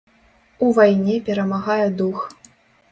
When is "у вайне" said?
0.67-1.19